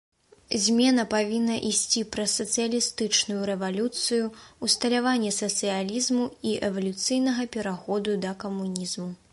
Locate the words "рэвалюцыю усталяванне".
3.51-5.31